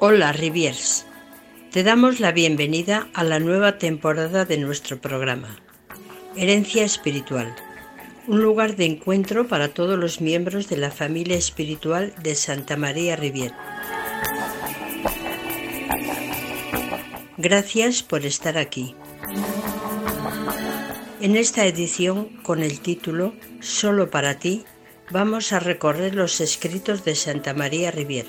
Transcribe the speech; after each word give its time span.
Hola 0.00 0.30
Riviers, 0.32 1.07
te 1.70 1.82
damos 1.82 2.18
la 2.18 2.32
bienvenida 2.32 3.08
a 3.12 3.24
la 3.24 3.40
nueva 3.40 3.76
temporada 3.76 4.46
de 4.46 4.56
nuestro 4.56 5.00
programa, 5.00 5.60
Herencia 6.34 6.82
Espiritual, 6.82 7.54
un 8.26 8.40
lugar 8.40 8.74
de 8.76 8.86
encuentro 8.86 9.48
para 9.48 9.68
todos 9.68 9.98
los 9.98 10.22
miembros 10.22 10.70
de 10.70 10.78
la 10.78 10.90
familia 10.90 11.36
espiritual 11.36 12.14
de 12.22 12.34
Santa 12.34 12.78
María 12.78 13.16
Rivier. 13.16 13.52
Gracias 17.36 18.02
por 18.02 18.24
estar 18.24 18.56
aquí. 18.56 18.94
En 21.20 21.36
esta 21.36 21.66
edición, 21.66 22.30
con 22.42 22.62
el 22.62 22.80
título 22.80 23.34
Solo 23.60 24.10
para 24.10 24.38
ti, 24.38 24.64
vamos 25.10 25.52
a 25.52 25.60
recorrer 25.60 26.14
los 26.14 26.40
escritos 26.40 27.04
de 27.04 27.14
Santa 27.14 27.52
María 27.52 27.90
Rivier. 27.90 28.26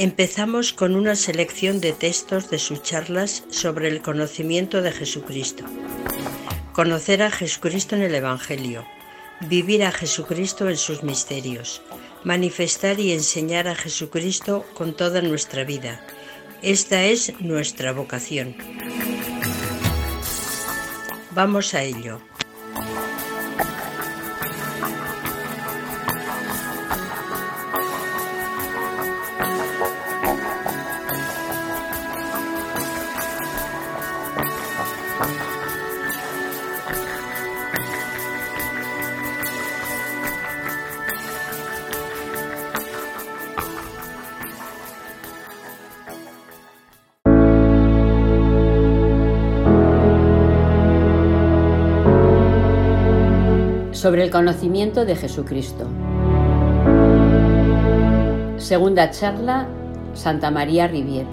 Empezamos 0.00 0.72
con 0.72 0.94
una 0.94 1.16
selección 1.16 1.80
de 1.80 1.92
textos 1.92 2.50
de 2.50 2.60
sus 2.60 2.84
charlas 2.84 3.42
sobre 3.50 3.88
el 3.88 4.00
conocimiento 4.00 4.80
de 4.80 4.92
Jesucristo. 4.92 5.64
Conocer 6.72 7.20
a 7.20 7.32
Jesucristo 7.32 7.96
en 7.96 8.02
el 8.02 8.14
Evangelio, 8.14 8.86
vivir 9.48 9.82
a 9.82 9.90
Jesucristo 9.90 10.68
en 10.68 10.76
sus 10.76 11.02
misterios, 11.02 11.82
manifestar 12.22 13.00
y 13.00 13.10
enseñar 13.10 13.66
a 13.66 13.74
Jesucristo 13.74 14.64
con 14.72 14.94
toda 14.94 15.20
nuestra 15.20 15.64
vida. 15.64 16.00
Esta 16.62 17.02
es 17.02 17.32
nuestra 17.40 17.90
vocación. 17.90 18.54
Vamos 21.32 21.74
a 21.74 21.82
ello. 21.82 22.20
Sobre 53.98 54.22
el 54.22 54.30
conocimiento 54.30 55.04
de 55.04 55.16
Jesucristo. 55.16 55.88
Segunda 58.56 59.10
charla, 59.10 59.66
Santa 60.14 60.52
María 60.52 60.86
Rivier. 60.86 61.26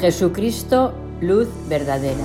Jesucristo, 0.00 0.94
luz 1.20 1.48
verdadera. 1.68 2.24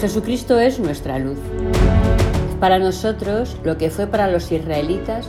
Jesucristo 0.00 0.58
es 0.58 0.80
nuestra 0.80 1.20
luz. 1.20 1.38
Para 2.58 2.80
nosotros, 2.80 3.56
lo 3.62 3.78
que 3.78 3.90
fue 3.90 4.08
para 4.08 4.28
los 4.28 4.50
israelitas, 4.50 5.28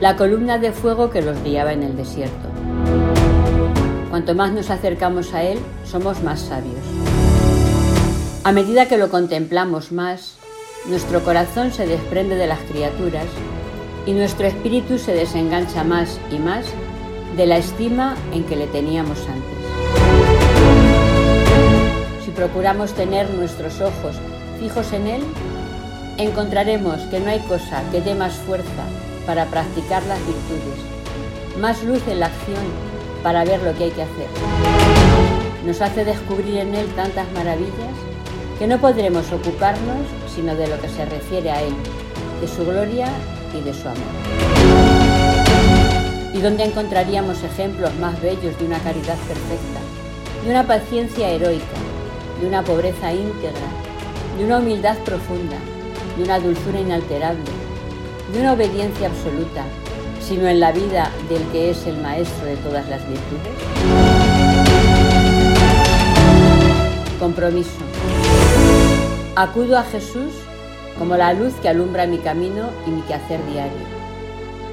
la 0.00 0.16
columna 0.16 0.56
de 0.56 0.72
fuego 0.72 1.10
que 1.10 1.20
los 1.20 1.42
guiaba 1.44 1.74
en 1.74 1.82
el 1.82 1.96
desierto. 1.98 2.57
Cuanto 4.18 4.34
más 4.34 4.50
nos 4.50 4.68
acercamos 4.70 5.32
a 5.32 5.44
Él, 5.44 5.60
somos 5.84 6.24
más 6.24 6.40
sabios. 6.40 6.82
A 8.42 8.50
medida 8.50 8.88
que 8.88 8.98
lo 8.98 9.10
contemplamos 9.10 9.92
más, 9.92 10.34
nuestro 10.88 11.22
corazón 11.22 11.70
se 11.70 11.86
desprende 11.86 12.34
de 12.34 12.48
las 12.48 12.58
criaturas 12.62 13.26
y 14.06 14.12
nuestro 14.14 14.48
espíritu 14.48 14.98
se 14.98 15.12
desengancha 15.14 15.84
más 15.84 16.18
y 16.32 16.38
más 16.40 16.66
de 17.36 17.46
la 17.46 17.58
estima 17.58 18.16
en 18.32 18.42
que 18.42 18.56
le 18.56 18.66
teníamos 18.66 19.20
antes. 19.20 19.58
Si 22.24 22.32
procuramos 22.32 22.94
tener 22.94 23.30
nuestros 23.30 23.80
ojos 23.80 24.16
fijos 24.58 24.92
en 24.94 25.06
Él, 25.06 25.22
encontraremos 26.16 27.02
que 27.02 27.20
no 27.20 27.30
hay 27.30 27.38
cosa 27.42 27.84
que 27.92 28.00
dé 28.00 28.16
más 28.16 28.32
fuerza 28.32 28.84
para 29.26 29.46
practicar 29.46 30.02
las 30.06 30.18
virtudes, 30.26 31.60
más 31.60 31.84
luz 31.84 32.02
en 32.08 32.18
la 32.18 32.26
acción 32.26 32.97
para 33.22 33.44
ver 33.44 33.62
lo 33.62 33.74
que 33.74 33.84
hay 33.84 33.90
que 33.90 34.02
hacer. 34.02 34.28
Nos 35.64 35.80
hace 35.80 36.04
descubrir 36.04 36.58
en 36.58 36.74
Él 36.74 36.86
tantas 36.94 37.30
maravillas 37.32 37.94
que 38.58 38.66
no 38.66 38.78
podremos 38.78 39.30
ocuparnos 39.32 40.06
sino 40.34 40.54
de 40.54 40.68
lo 40.68 40.80
que 40.80 40.88
se 40.88 41.04
refiere 41.04 41.50
a 41.50 41.62
Él, 41.62 41.74
de 42.40 42.48
su 42.48 42.64
gloria 42.64 43.08
y 43.56 43.60
de 43.60 43.74
su 43.74 43.88
amor. 43.88 43.98
¿Y 46.34 46.40
dónde 46.40 46.64
encontraríamos 46.64 47.42
ejemplos 47.42 47.94
más 47.96 48.20
bellos 48.22 48.56
de 48.58 48.64
una 48.64 48.78
caridad 48.78 49.16
perfecta, 49.26 49.80
de 50.44 50.50
una 50.50 50.64
paciencia 50.66 51.28
heroica, 51.28 51.64
de 52.40 52.46
una 52.46 52.62
pobreza 52.62 53.12
íntegra, 53.12 53.66
de 54.38 54.44
una 54.44 54.58
humildad 54.58 54.96
profunda, 54.98 55.56
de 56.16 56.22
una 56.22 56.38
dulzura 56.38 56.78
inalterable, 56.78 57.50
de 58.32 58.40
una 58.40 58.52
obediencia 58.52 59.08
absoluta, 59.08 59.64
sino 60.28 60.46
en 60.46 60.60
la 60.60 60.72
vida 60.72 61.10
del 61.30 61.42
que 61.52 61.70
es 61.70 61.86
el 61.86 61.96
maestro 62.02 62.44
de 62.44 62.56
todas 62.58 62.86
las 62.90 63.00
virtudes? 63.08 63.54
Compromiso. 67.18 67.70
Acudo 69.36 69.78
a 69.78 69.84
Jesús 69.84 70.34
como 70.98 71.16
la 71.16 71.32
luz 71.32 71.54
que 71.62 71.70
alumbra 71.70 72.06
mi 72.06 72.18
camino 72.18 72.68
y 72.86 72.90
mi 72.90 73.00
quehacer 73.02 73.40
diario, 73.46 73.72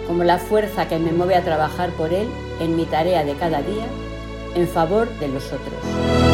como 0.08 0.26
la 0.26 0.40
fuerza 0.40 0.90
que 0.90 1.00
me 1.00 1.14
mueve 1.14 1.36
a 1.36 1.44
trabajar 1.44 1.92
por 1.92 2.12
Él 2.14 2.28
en 2.60 2.76
mi 2.76 2.86
tarea 2.86 3.24
de 3.24 3.36
cada 3.36 3.62
día 3.62 3.86
en 4.56 4.68
favor 4.68 5.08
de 5.20 5.30
los 5.30 5.46
otros. 5.46 6.25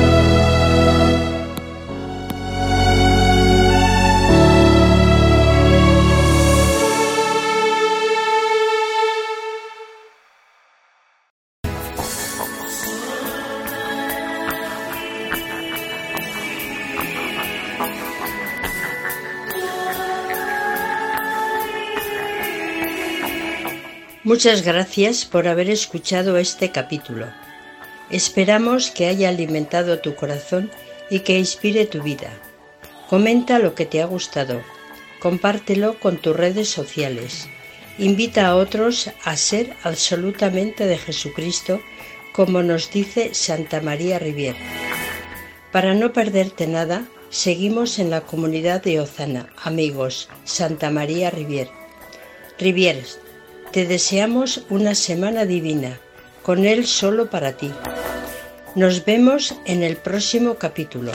Muchas 24.24 24.62
gracias 24.62 25.26
por 25.26 25.48
haber 25.48 25.72
escuchado 25.72 26.38
este 26.38 26.70
capítulo. 26.70 27.26
Esperamos 28.12 28.92
que 28.92 29.08
haya 29.08 29.30
alimentado 29.30 29.98
tu 29.98 30.14
corazón 30.14 30.70
y 31.10 31.22
que 31.22 31.40
inspire 31.40 31.88
tu 31.88 32.04
vida. 32.04 32.30
Comenta 33.10 33.58
lo 33.58 33.74
que 33.74 33.88
te 33.88 34.00
ha 34.00 34.06
gustado. 34.06 34.62
Compártelo 35.20 36.00
con 36.00 36.18
tus 36.18 36.36
redes 36.36 36.70
sociales. 36.70 37.48
Invita 37.98 38.46
a 38.46 38.58
otros 38.58 39.10
a 39.24 39.36
ser 39.38 39.74
absolutamente 39.82 40.86
de 40.86 41.00
Jesucristo, 41.00 41.82
como 42.32 42.62
nos 42.62 42.92
dice 42.92 43.34
Santa 43.34 43.82
María 43.82 44.20
Rivier. 44.20 44.56
Para 45.72 45.96
no 45.96 46.14
perderte 46.14 46.68
nada, 46.68 47.08
seguimos 47.32 47.98
en 47.98 48.12
la 48.12 48.22
comunidad 48.22 48.84
de 48.84 49.00
Ozana, 49.00 49.48
amigos, 49.64 50.30
Santa 50.44 50.92
María 50.92 51.32
Rivier. 51.32 51.70
Rivier, 52.60 53.04
te 53.72 53.86
deseamos 53.86 54.66
una 54.70 54.96
semana 54.96 55.46
divina, 55.46 55.98
con 56.44 56.66
Él 56.66 56.86
solo 56.86 57.30
para 57.30 57.54
ti. 57.54 57.72
Nos 58.76 59.06
vemos 59.06 59.56
en 59.66 59.82
el 59.84 59.96
próximo 59.96 60.56
capítulo. 60.56 61.14